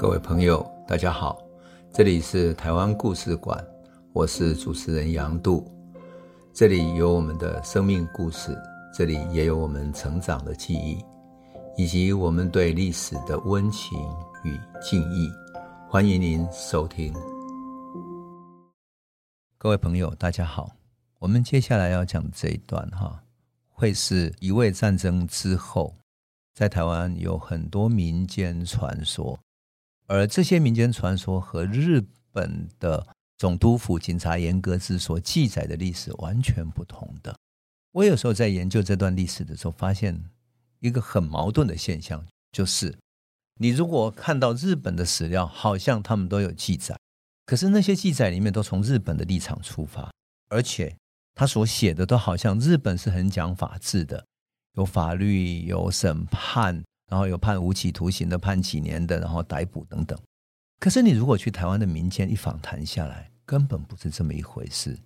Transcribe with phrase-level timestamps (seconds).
[0.00, 1.38] 各位朋友，大家好，
[1.92, 3.62] 这里是台湾故事馆，
[4.14, 5.70] 我是主持人杨度，
[6.54, 8.56] 这里有我们的生命故事，
[8.94, 11.04] 这里也有我们成长的记忆，
[11.76, 13.98] 以及我们对历史的温情
[14.42, 15.30] 与敬意。
[15.86, 17.12] 欢迎您收听。
[19.58, 20.70] 各位朋友，大家好，
[21.18, 23.22] 我们接下来要讲这一段哈，
[23.68, 25.94] 会是一位战争之后。
[26.54, 29.38] 在台湾有很多民间传说，
[30.10, 33.06] 而这些民间传说和日本的
[33.38, 37.32] 总督府警察严格之所记载的历史完全不同的。
[37.92, 40.20] 我有时候在研究这段历史的时候，发现
[40.80, 42.98] 一个很矛盾的现象，就是
[43.60, 46.98] 你如果看到日本的史料，好像他们都有记载，
[47.46, 50.10] 可是那些记载里面都从日本的立场出发，
[50.48, 50.96] 而且
[51.36, 54.26] 他所写的都好像日本是很讲法治的。
[54.74, 60.18] 有法律，有审判，然后有判无期徒刑的，判几年的，然后逮捕等等。
[60.78, 64.96] 可是你如果去台湾的民间一访谈下来，根本不是这么一回事。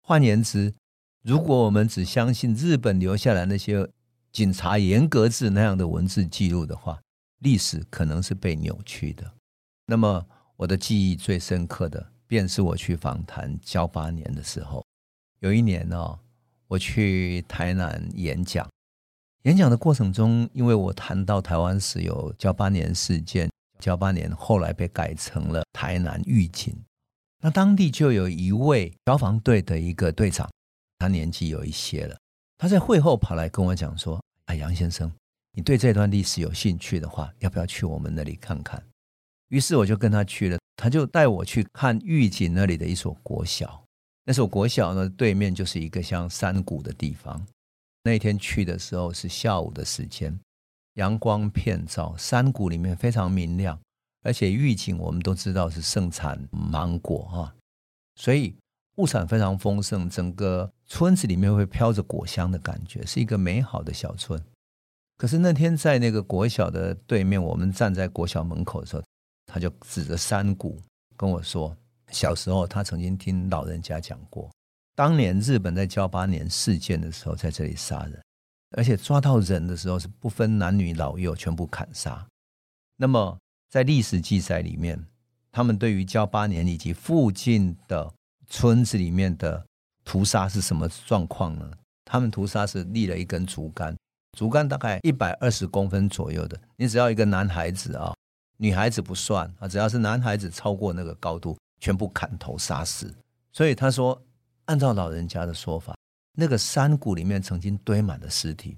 [0.00, 0.74] 换言之，
[1.22, 3.88] 如果我们只相信日本留下来那些
[4.32, 7.00] 警察严格制那样的文字记录的话，
[7.40, 9.32] 历史可能是被扭曲的。
[9.86, 14.82] 那么我的记忆最深刻的，便是我去访谈交八年的时候。
[15.40, 16.18] 有一年呢、哦，
[16.66, 18.66] 我去台南演讲。
[19.44, 26.72] 演讲的过程中，因为我谈到台湾时有交八年事件，交八年后来被改成了台南狱警。
[27.40, 30.48] 那当地就有一位消防队的一个队长，
[31.00, 32.16] 他年纪有一些了。
[32.56, 35.10] 他在会后跑来跟我讲说：“哎，杨先生，
[35.54, 38.80] 你对这段历史有兴趣的话，要不要去我们那里看看？”
[39.50, 43.82] 于是我就跟他去了，他就带我去看狱警那里的一所国小。
[44.24, 47.44] 那所国小呢，对面就是一个像山谷的地方。
[48.04, 50.38] 那天去的时候是下午的时间，
[50.94, 53.78] 阳光片照，山谷里面非常明亮，
[54.22, 57.54] 而且狱警我们都知道是盛产芒果啊，
[58.16, 58.56] 所以
[58.96, 64.42] 物产非常丰盛，整个村子里面会飘着果香的感觉，是一个美好的小村。
[65.16, 69.02] 可是那天在那个国小的对面，我们站在国小门口的时候，
[69.46, 70.80] 他就指着山谷
[71.16, 71.76] 跟我说，
[72.08, 74.50] 小时候他曾经听老人家讲过。
[74.94, 78.22] 当年日本在噍吧哖事件的时候，在这里杀人，
[78.76, 82.26] 而且抓到人的时候是不分男女老幼，全部砍杀。
[82.96, 83.38] 那么
[83.70, 85.02] 在历史记载里面，
[85.50, 88.12] 他们对于噍吧哖以及附近的
[88.48, 89.64] 村子里面的
[90.04, 91.70] 屠杀是什么状况呢？
[92.04, 93.96] 他们屠杀是立了一根竹竿，
[94.36, 98.14] 竹竿大概一百二十公分左右的，你只要一个男孩子啊，
[98.58, 103.10] 女孩子不算啊，只要是男孩子超过那个高度，全部砍头杀死。
[103.52, 104.22] 所以他说。
[104.72, 105.94] 按照老人家的说法，
[106.32, 108.74] 那个山谷里面曾经堆满了尸体，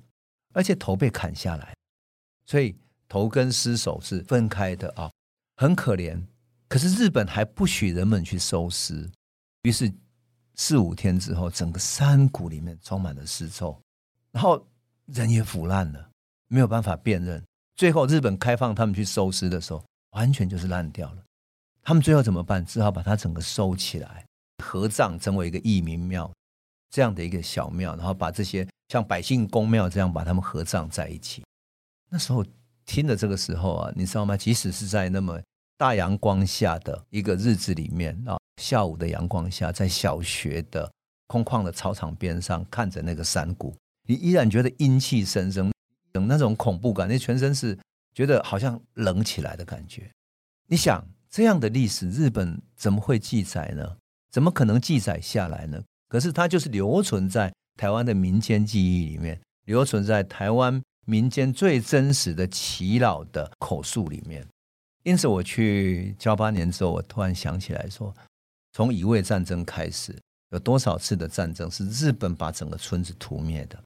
[0.52, 1.72] 而且头被砍下来，
[2.46, 2.76] 所以
[3.08, 5.08] 头跟尸首是分开的啊，
[5.54, 6.20] 很可怜。
[6.66, 9.08] 可是日本还不许人们去收尸，
[9.62, 9.88] 于是
[10.56, 13.80] 四五天之后，整个山谷里面充满了尸臭，
[14.32, 14.66] 然后
[15.06, 16.10] 人也腐烂了，
[16.48, 17.40] 没有办法辨认。
[17.76, 21.22] 最后日本开放他们去收尸的时候，完全就是烂掉了。
[21.84, 22.66] 他们最后怎么办？
[22.66, 24.26] 只好把它整个收起来。
[24.64, 26.32] 合葬成为一个义民庙，
[26.90, 31.44] 这样的一个小庙，然后把这些像百姓公庙这样把他们合葬在一起。
[32.10, 32.42] 那时候
[32.86, 34.36] 听的这个时候啊，你知道吗？
[34.36, 35.38] 即使是在那么
[35.76, 40.90] 大阳光下的一个日子里面啊，下午的阳光下，在小学的
[41.26, 43.76] 空旷的操场边上看着那个山谷，
[44.08, 45.70] 你依然觉得阴气森森，
[46.10, 47.78] 等那种恐怖感，你全身是
[48.14, 50.10] 觉得好像冷起来的感觉。
[50.66, 53.96] 你想这样的历史，日本怎么会记载呢？
[54.34, 55.80] 怎么可能记载下来呢？
[56.08, 64.44] 可是它就是留存在台湾的民间记忆里面，留存在台湾民间最真实的耆老的口述里面。
[65.04, 68.12] 因此，我去噍吧哖之后，我突然想起来说，
[68.72, 70.20] 从乙未战争开始，
[70.50, 73.80] 有多少次的战争是日本把整个村子屠灭的？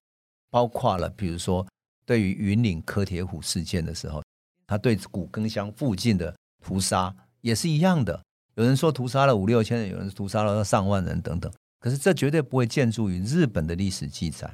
[0.49, 1.67] 包括了，比如说
[2.06, 4.25] 对于云岭柯铁虎事件的时候，
[4.67, 6.35] 他对古更乡附近的
[6.65, 8.19] 屠杀也是一样的。
[8.58, 14.52] 有人说屠杀了五六千人，有人屠杀了上万人等等，可是这绝对不会建筑于日本的历史记载。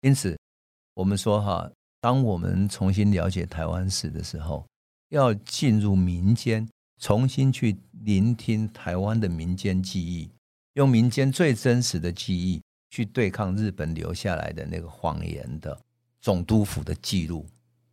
[0.00, 0.36] 因此，
[0.94, 1.70] 我们说哈，
[2.00, 4.66] 当我们重新了解台湾史的时候，
[5.10, 6.68] 要进入民间，
[7.00, 10.28] 重新去聆听台湾的民间记忆，
[10.72, 15.80] 用民间最真实的记忆去对抗日本留下来的那个谎言的
[16.20, 17.46] 总督府的记录。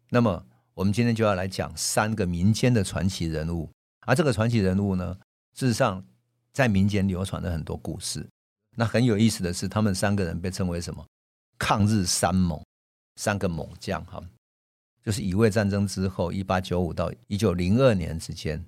[0.09, 0.43] 那么，
[0.73, 3.69] 我们今天就要来讲三个民间的传奇人物，
[4.07, 5.15] 而这个传奇人物呢，
[5.55, 6.03] 事实上，
[6.51, 8.27] 在民间流传了很多故事。
[8.75, 11.03] 那很有意思的是，他们三个人被称为什么？
[11.57, 12.61] 抗日三猛，
[13.15, 14.21] 三个猛将哈。
[15.01, 18.61] 就是乙未战争之后，一八九五到一九零二年之间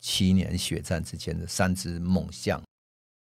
[0.00, 2.60] 七年血战之间的三只猛将。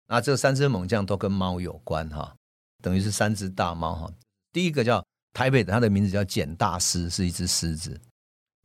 [0.06, 2.32] 那这三只猛将都跟猫有关哈，
[2.80, 4.12] 等于是三只大猫哈。
[4.52, 8.00] 第一个叫台北的，它的名字叫简大师，是一只狮子。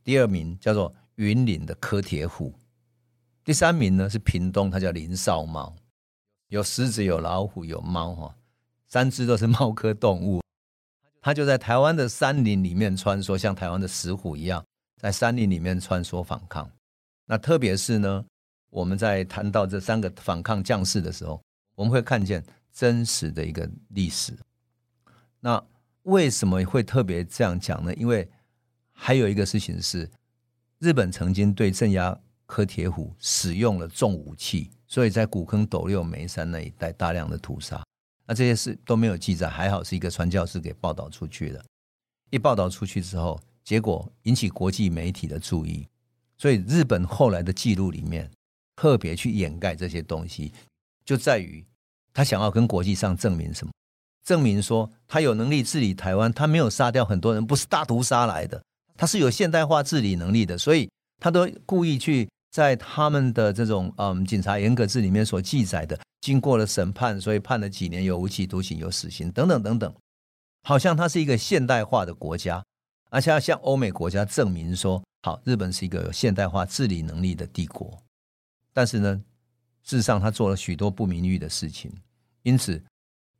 [0.04, 2.54] 第二名叫做云林的柯铁虎。
[3.46, 5.72] 第三名呢是屏东，它叫林少猫。
[6.48, 8.36] 有狮子，有老虎，有猫哈，
[8.88, 10.42] 三只都是猫科动物。
[11.20, 14.64] 它就在台湾的山林里面穿梭，像台湾的石虎一样，
[15.00, 16.68] 在山林里面穿梭反抗。
[17.24, 18.24] 那特别是呢，
[18.68, 21.40] 我们在谈到这三个反抗将士的时候，
[21.76, 24.36] 我们会看见真实的一个历史。
[25.38, 25.64] 那
[26.02, 27.94] 为什么会特别这样讲呢？
[27.94, 28.28] 因为
[28.90, 30.10] 还有一个事情是，
[30.80, 37.82] 日本曾经对镇压柯铁虎使用了重武器，所以在古坑斗六梅山那一带大量的屠杀。
[38.26, 41.64] 那这些事都没有记载，还好是一个传教士给报道出去的。
[42.30, 45.86] 一报道出去之后，结果引起国际媒体的注意，
[46.36, 48.30] 所以日本后来的记录里面
[48.74, 50.52] 特别去掩盖这些东西，
[51.04, 51.64] 就在于
[52.12, 53.72] 他想要跟国际上证明什么？
[54.24, 58.60] 证明说他有能力治理台湾，他没有杀掉很多人，不是大屠杀来的，
[58.96, 60.90] 他是有现代化治理能力的，所以
[61.20, 66.00] 他都故意去在他们的这种嗯警察严格制里面所记载的。
[66.22, 69.94] 经过了审判，所以判了几年，有无期徒刑，有死刑，等等等等，
[70.62, 72.64] 好像它是一个现代化的国家，
[73.10, 78.02] 而且要向欧美国家证明说，好，日本是一个有现代化治理能力的帝国。
[78.72, 79.22] 但是呢，
[79.82, 81.92] 事实上他做了许多不名誉的事情。
[82.42, 82.82] 因此，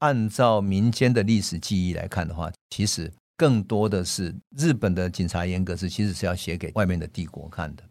[0.01, 7.83] 按照民间的历史记忆来看的话，其实更多的是日本的警察严格制，其实是要写给外面的帝国看的。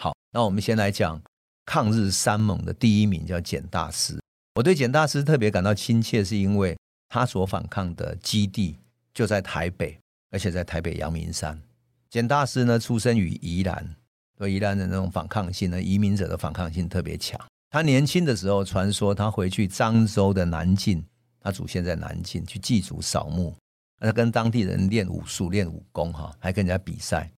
[0.00, 1.20] 好，那我们先来讲
[1.66, 4.18] 抗日三猛的第一名，叫简大师。
[4.54, 6.74] 我对简大师特别感到亲切，是因为
[7.06, 8.78] 他所反抗的基地
[9.12, 10.00] 就在台北，
[10.30, 11.60] 而且在台北阳明山。
[12.08, 13.94] 简大师呢，出生于宜兰，
[14.38, 17.38] 对宜兰的那种反抗性呢，移民者的反抗性特别强。
[17.68, 21.04] 他年轻的时候，传说他回去漳州的南靖，
[21.42, 23.54] 他祖先在南靖去祭祖扫墓，
[23.98, 27.30] 他跟当地人练武术、练武功，哈，还跟人家比赛。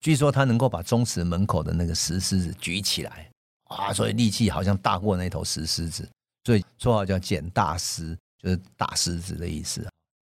[0.00, 3.30] 据说他能够把宗祠门口的那个石狮子举起来，
[3.64, 6.08] 啊，所以力气好像大过那头石狮子。
[6.44, 9.84] 所以绰号叫简大石，就是大狮子的意思。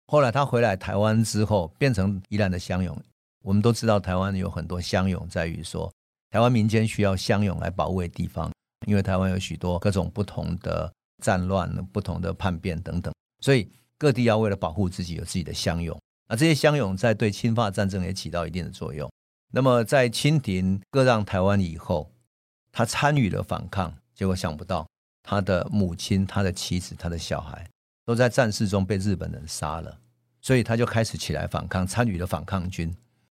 [0.08, 3.00] 后来他回来台湾之后，变成宜兰的乡勇。
[3.44, 5.92] 我们都知道，台湾有很多乡勇，在于说，
[6.30, 8.50] 台湾民间需要乡勇来保卫地方，
[8.86, 10.92] 因为台湾有许多各种不同的
[11.22, 15.96] 战乱、不同的叛变等等，所以各地要为了保护自己，有自己的乡勇。
[16.28, 19.08] 那这些乡勇在对清法战争也起到一定的作用。
[19.50, 22.10] 那么在清廷割让台湾以后，
[22.70, 24.86] 他参与了反抗，结果想不到。
[25.22, 27.68] 他的母亲、他的妻子、他的小孩
[28.04, 29.98] 都在战事中被日本人杀了，
[30.40, 32.94] 所以他就开始起来反抗，参与了反抗军。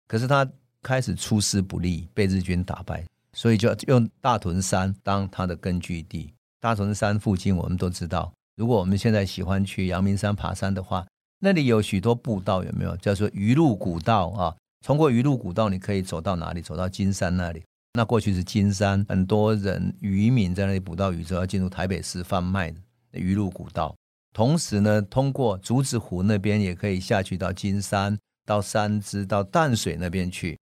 [0.07, 0.49] 可是他
[0.83, 6.33] 开始出师不利，被日军打败，所以就用大屯山当他的根据地。
[6.61, 11.07] 大屯山附近，我们都知道，如果我们现在喜欢去阳明山爬山的话，
[11.41, 12.97] 那里有许多步道，有没有？
[12.99, 14.57] 叫做鱼路古道啊。
[14.85, 16.63] 通过鱼路古道，你可以走到哪里？
[16.63, 17.63] 走到金山那里。
[17.95, 23.95] 那过去是金山，很多人渔民在那里捕到鱼之后，要进入台北市贩卖的鱼路古道。
[24.33, 28.17] 同时呢，通过竹子湖那边也可以下去到金山、
[28.47, 30.57] 到三芝、到淡水那边去。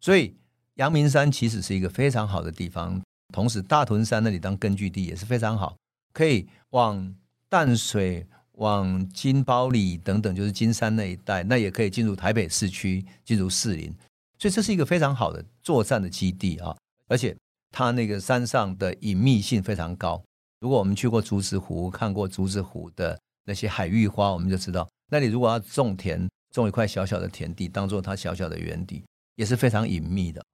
[0.00, 0.34] 所以
[0.76, 3.00] 阳明山其实是一个非常好的地方。
[3.32, 5.76] 同时，大屯山那里当根据地也是非常好，
[6.12, 7.14] 可以往
[7.48, 8.26] 淡水、
[8.60, 13.90] 往金包里等等，就是金山那一带，那也可以进入台北市区，进入士林。
[14.38, 16.76] 所以这是一个非常好的作战的基地啊，
[17.08, 17.34] 而且
[17.70, 20.22] 它那个山上的隐秘性非常高。
[20.60, 29.02] 如果我们去过竹子湖，看过竹子湖的那些海芋花，我们就知道那里如果要种田，种一块小小的田地，当做它小小的园地，
[29.36, 30.44] 也是非常隐秘的。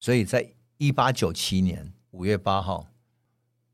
[0.00, 0.46] 所以在
[0.76, 2.86] 一八九七年五月八号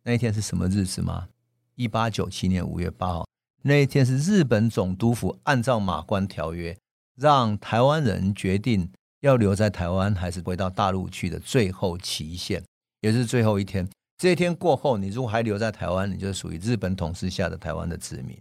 [0.05, 1.29] 那一天是什么日子吗？
[1.75, 3.27] 一八九七年五月八号
[3.63, 6.77] 那一天是日本总督府按照马关条约，
[7.17, 8.91] 让台湾人决定。
[9.23, 12.63] 要留在台湾还是回到大陆去的最后期限，
[13.01, 13.85] 也是最后一天。
[14.17, 18.37] 这一天过后，你如果还留在台湾，你就属于日本统治下的台湾的子民；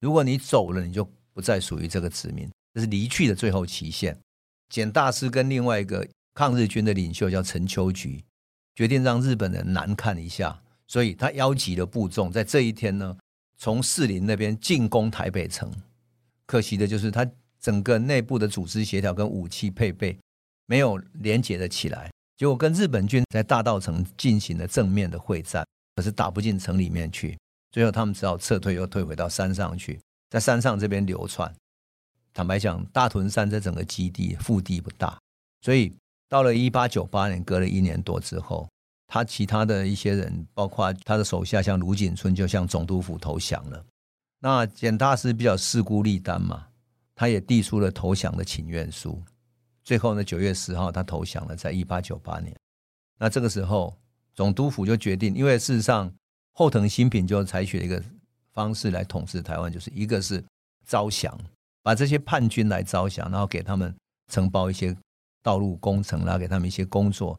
[0.00, 2.48] 如果你走了，你就不再属于这个子民。
[2.72, 4.16] 这是离去的最后期限。
[4.68, 8.22] 简大师跟另外一个抗日军的领袖叫陈秋菊，
[8.76, 13.18] 决定让日本人难看一下，所以他邀集了部众，在这一天呢，
[13.60, 15.72] 从士林那边进攻台北城。
[16.46, 17.24] 可惜的就是他。
[17.62, 20.18] 整个内部的组织协调跟武器配备
[20.64, 25.62] 没有连结的起来，结果跟日本军在大稻城进行了正面的会战，
[25.94, 27.38] 可是打不进城里面去，
[27.70, 30.00] 最后他们只好撤退，又退回到山上去，
[30.30, 31.54] 在山上这边流窜。
[32.32, 35.18] 坦白讲，大屯山这整个基地腹地不大，
[35.60, 35.94] 所以
[36.30, 38.66] 到了一八九八年，隔了一年多之后，
[39.12, 43.84] 他其他的一些人，包括他的手下，像卢景春，就向总督府投降了。
[44.38, 46.68] 那简大师比较势孤力单嘛，
[47.16, 49.20] 他也递出了投降的请愿书。
[49.82, 52.54] 最后呢，九月十号他投降了，在一八九八年。
[53.18, 53.92] 那这个时候，
[54.32, 56.08] 总督府就决定，因为事实上
[56.52, 58.00] 后藤新平就采取了一个
[58.52, 60.40] 方式来统治台湾，就是一个是
[60.86, 61.36] 招降，
[61.82, 63.92] 把这些叛军来招降，然后给他们
[64.30, 64.96] 承包一些
[65.42, 67.36] 道路工程，然后给他们一些工作，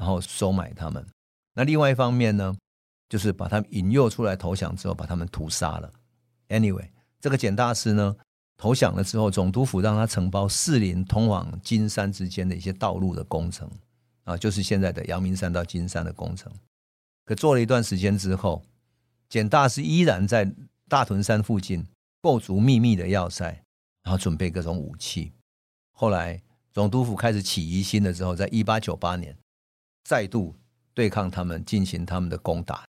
[0.00, 1.06] 然后收买他们。
[1.52, 2.56] 那另外一方面呢，
[3.06, 5.92] 就是把他们引诱出来投降之后，把他们屠杀了。
[6.48, 6.88] Anyway，
[7.20, 8.16] 这个简大师呢，
[8.56, 13.70] 投降了之后，总督府让他承包士林通往金山之间的一些道路的工程。
[14.24, 16.50] 啊，就是现在的阳明山到金山的工程。
[17.26, 18.62] 可做了一段时间之后，
[19.28, 20.50] 简大师依然在
[20.88, 21.86] 大屯山附近
[22.22, 23.44] 构筑秘密的要塞，
[24.02, 25.32] 然后准备各种武器。
[25.92, 26.40] 后来
[26.72, 29.36] 总督府开始起疑心了之后，在一八九八年
[30.10, 30.52] 再度
[30.92, 32.84] 对抗他们，进行他们的攻打。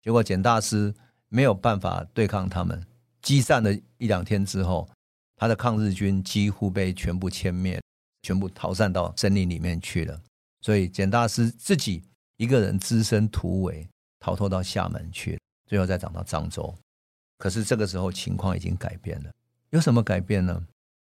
[0.00, 0.94] 结果简大师
[1.28, 2.86] 没有办法对抗他们，
[3.20, 4.88] 激战了一两天之后，
[5.34, 7.82] 他的抗日军几乎被全部歼灭，
[8.22, 10.16] 全部逃散到森林里面去了。
[10.60, 12.04] 所以简大师自己
[12.36, 13.88] 一个人只身突围，
[14.20, 16.72] 逃脱到厦门去，最后再找到漳州。
[17.36, 19.32] 可是这个时候情况已经改变了，
[19.70, 20.64] 有什么改变呢？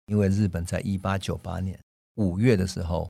[0.08, 1.80] 因为日本在一八九八年
[2.16, 3.10] 五月的时候，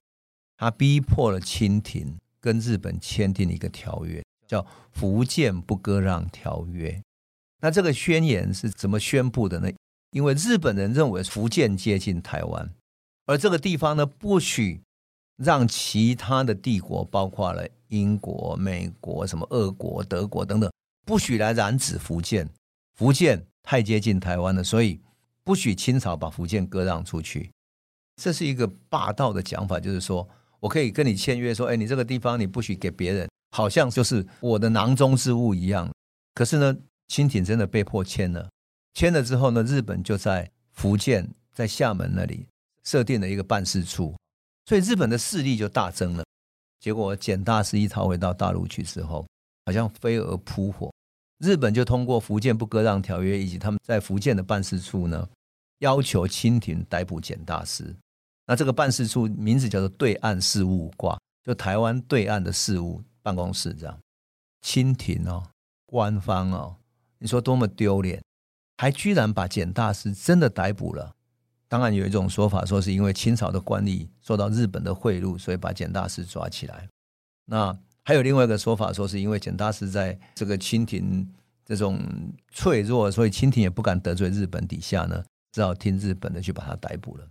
[0.61, 6.91] 他逼迫了清廷跟日本签订一个条约，叫《福建不割让条约》。
[7.61, 9.71] 那这个宣言是怎么宣布的呢？
[10.11, 12.69] 因为日本人认为福建接近台湾，
[13.25, 14.81] 而这个地方呢，不许。
[15.37, 20.71] 让其他的帝国，包括了英国、美国、什么俄国、德国等等，
[21.03, 22.47] 不许来染指福建。
[22.93, 25.01] 福建太接近台湾了，所以
[25.43, 27.49] 不许清朝把福建割让出去。
[28.21, 30.29] 这是一个霸道的讲法，就是说
[30.61, 35.91] 我可以跟你签约，说，哎，你这个地方你不许给别人，好像就是我的囊中之物一样。
[36.33, 36.77] 可是呢，
[37.09, 38.49] 清廷真的被迫签了，
[38.93, 42.47] 签了之后呢，日本就在福建，在厦门那里
[42.83, 44.15] 设定了一个办事处。
[44.67, 46.23] 所以日本的势力就大增了。
[46.79, 49.27] 结果简大师一逃回到大陆去之后，
[49.65, 50.93] 好像飞蛾扑火，
[51.39, 55.27] 日本就通过福建不割让条约以及他们在福建的办事处呢，
[55.79, 57.95] 要求清廷逮捕简大师。
[58.51, 63.97] 那这个办事处名字叫做对岸事务挂，就台湾对岸的事务办公室这样。
[64.61, 65.41] 清廷哦，
[65.85, 66.75] 官方哦，
[67.19, 68.21] 你说多么丢脸，
[68.77, 71.13] 还居然把简大师真的逮捕了。
[71.69, 76.89] 当然有一种说法，说是因为清朝的官吏受到日本的贿赂，所以把简大师抓起来。
[77.45, 81.25] 那还有另外一个说法，说是因为简大师在这个清廷
[81.63, 81.97] 这种
[82.51, 87.25] 脆弱，所以清廷也不敢得罪日本底下呢，只好听日本的去把他逮捕了。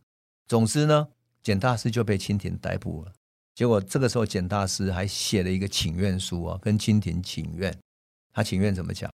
[0.50, 1.06] 总之呢，
[1.44, 3.12] 简大师就被清廷逮捕了。
[3.54, 7.72] 结果这个时候，简大师还写了一个请愿书啊，跟清廷请愿。
[8.32, 9.08] 他请愿怎么讲？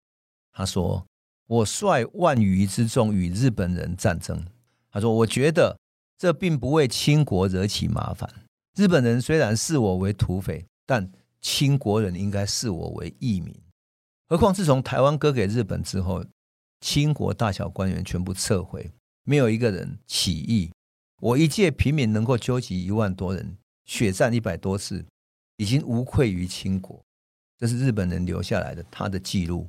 [0.50, 1.04] 他说
[1.46, 4.46] ：“我率万余之众与日本人战争。”
[4.90, 5.78] 他说：“我觉得
[6.16, 8.26] 这并不为清国惹起麻烦。
[8.74, 11.12] 日本人虽然视我为土匪，但
[11.42, 13.54] 清国人应该视我为义民。
[14.26, 16.24] 何况自从台湾割给日本之后，
[16.80, 18.90] 清国大小官员全部撤回，
[19.24, 20.70] 没有一个人起义。
[21.20, 25.04] 我一介平民能够纠集一万多人，血战一百多次，
[25.56, 27.02] 已经无愧于清国。
[27.58, 29.66] 这是日本人留下来的他的记录，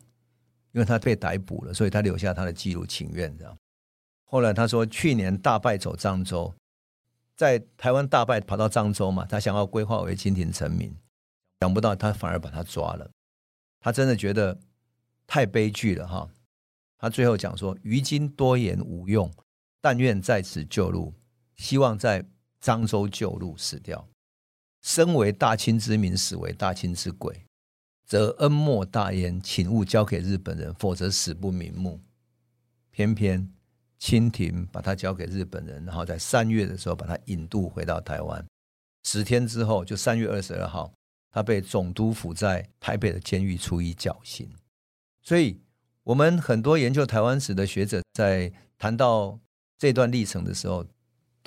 [0.74, 3.58] 因为他被逮捕了，所以他留下他的记录请愿，这样。”
[4.30, 6.54] 后来他说，去年大败走漳州，
[7.38, 10.94] 在台湾大败跑到漳州嘛，他想要归化为清廷臣民，
[11.62, 13.10] 想不到他反而把他抓了。
[13.80, 14.60] 他真的觉得
[15.26, 16.30] 太悲剧了哈。
[16.98, 19.32] 他最后讲说：“于今多言无用，
[19.80, 21.14] 但愿在此就路，
[21.58, 22.26] 希望在
[22.62, 24.08] 漳州旧路死掉。
[24.82, 27.46] 生为大清之民，死为大清之鬼，
[28.06, 32.00] 则恩莫大焉，请勿交给日本人，否则死不瞑目。”
[32.92, 33.52] 偏偏。
[34.00, 38.46] 清廷把他交给日本人，然后在三月的时候把他引渡回到台湾。
[39.06, 40.94] 十天之后，就三月二十二号，
[41.32, 44.48] 他被总督府在台北的监狱处以绞刑。
[45.24, 45.60] 所以，
[46.04, 49.40] 我们很多研究台湾史的学者在谈到
[49.80, 50.86] 这段历程的时候，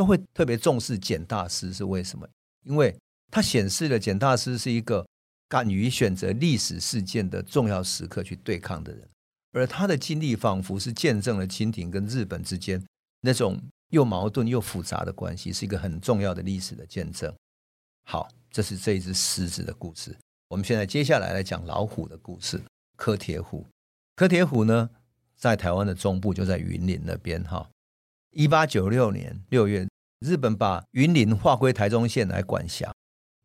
[0.01, 2.27] 都会特别重视简大师，是为什么？
[2.63, 2.97] 因为
[3.31, 5.07] 他显示了简大师是一个
[5.47, 9.07] 敢于选择历史事件的重要时刻去对抗的人。
[9.53, 12.83] 而他的经历仿佛是见证了清廷跟日本之间
[13.21, 17.31] 那种又矛盾又复杂的关系，是一个很重要的历史的见证。
[18.07, 20.17] 好，这是这一只狮子的故事。
[20.49, 22.59] 我们现在接下来来讲老虎的故事。
[22.97, 23.67] 柯铁虎，
[24.17, 24.89] 柯铁虎呢，
[25.37, 27.45] 在台湾的中部，就在云林那边。
[27.45, 27.69] 哈，
[28.33, 29.89] 一八九六年六月，
[30.21, 32.93] 日本把云林划归台中县来管辖。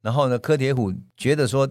[0.02, 1.68] 然后呢，柯铁虎觉得说，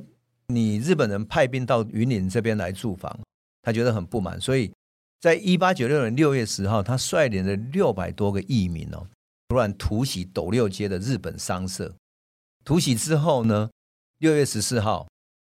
[0.48, 3.18] 你日本人派兵到云林这边来驻防，
[3.62, 4.72] 他觉得很不满，所以
[5.20, 9.06] 在一八九六年六月十号，他率领了六百多个义民哦，
[9.48, 11.94] 突然突袭斗六街的日本商社。
[12.64, 13.70] 突袭之后呢，
[14.18, 15.06] 六月十四号，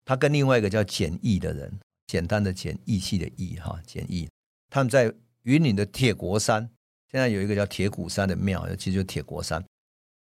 [0.03, 4.27] 他跟另外一个叫简义的人，简单的简，义气的义哈，简义，
[4.69, 6.69] 他们在云林的铁国山，
[7.15, 9.63] 现在有一个叫铁鼓山的庙，其实就铁国山，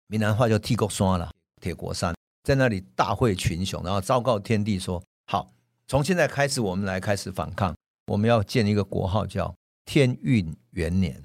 [0.06, 1.28] 闽南话叫铁国山了，
[1.60, 2.14] 铁国山。
[2.44, 5.52] 在那里大会群雄，然后昭告天地说：“好，
[5.88, 7.74] 从现在开始，我们来开始反抗。
[8.06, 9.52] 我们要建一个国号，叫
[9.84, 11.20] 天运元年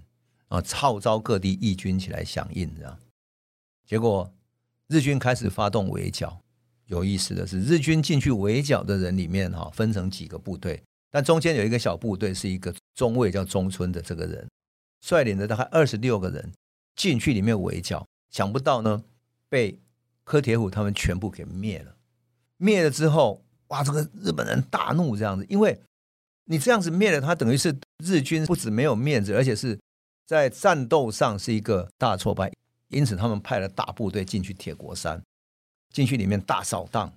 [0.48, 2.76] 啊，号召各地义军起来响应。
[2.76, 2.98] 这样，
[3.88, 4.34] 结果
[4.88, 6.42] 日军开始发动围剿。
[6.88, 14.50] 有意思的是，日军进去围剿的人里面，哈，分成几个部队，但中间有一个小部队，是一个中尉叫中村的这个人，
[15.02, 16.54] 率领着大概二十六个人
[16.96, 19.04] 进去里面围剿，想不到呢，
[19.50, 19.80] 被。
[20.24, 21.94] 柯铁虎他们全部给灭了，
[22.56, 25.78] 灭了之后，哇，这个日本人大怒这样子，因为
[26.46, 29.78] 你这样子灭了他，等于是日军不止没有面子，而且是
[30.26, 32.54] 在战斗上是一个大挫败，
[32.90, 35.22] 因此他们派了大部队进去铁国山，
[35.92, 37.14] 进去里面大扫荡，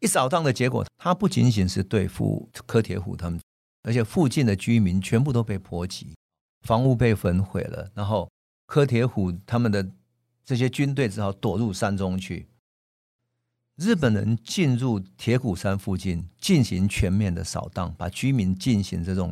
[0.00, 3.38] 一扫荡的结果，他不仅仅是对付柯铁虎他们，
[3.84, 6.16] 而且附近的居民全部都被波及，
[6.62, 8.30] 房屋被焚毁了，然后
[8.66, 9.88] 柯铁虎他们的。
[10.44, 12.48] 这些军队只好躲入山中去。
[13.76, 19.30] 日本人进入铁骨山附近进行全面的扫荡，把居民进行这种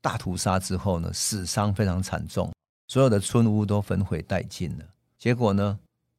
[0.00, 2.52] 大屠杀之后呢，死伤非常惨重，
[2.86, 4.84] 所有的村屋都焚毁殆尽了。
[5.18, 5.76] 结果呢，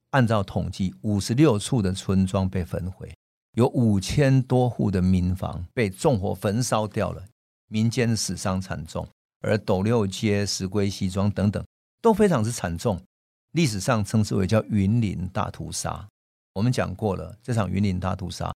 [0.10, 3.16] 按照统计，五十六处的村庄被焚毁，
[3.54, 7.24] 有五千多户的民房被纵火焚烧掉了，
[7.70, 9.08] 民间死伤惨重。
[9.46, 11.64] 而斗六街、石龟西庄等等
[12.02, 13.00] 都非常之惨重。
[13.52, 16.06] 历史上称之为叫云林大屠杀。
[16.54, 18.54] 我们讲过了，这场云林大屠杀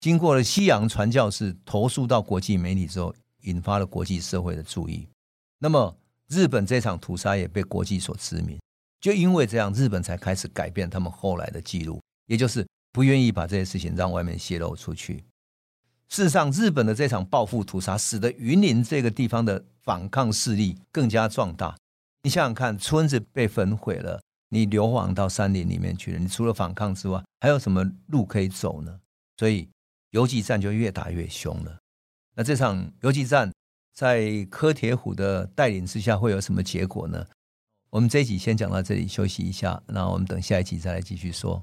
[0.00, 5.06] 经过了西洋传教士投诉到国际媒体之后，引发了国际社会的注意。
[5.58, 5.94] 那么
[6.28, 8.58] 日本这场屠杀也被国际所知名，
[9.00, 15.24] 就因为这样，日本才开始改变他们后来的记录，也就是不愿意把这些事情让外面泄露出去。
[16.08, 21.74] 事实上，日本的这场报复屠杀，使得云林这个地方的反抗势力更加壮大。
[22.22, 24.20] 你想想看，村子被焚毁了。
[24.50, 29.00] 你流亡到山林里面去了，你除了反抗之外，还有什么路可以走呢？
[29.38, 29.66] 所以
[30.10, 31.78] 游击战就越打越凶了。
[32.34, 33.50] 那这场游击战
[33.94, 37.24] 在柯铁虎的带领之下会有什么结果呢？
[37.88, 41.62] 我们这一集先讲到这里，休息一下，那我们等下一集再来继续说。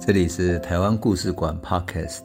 [0.00, 2.24] 这里是台湾故事馆 Podcast，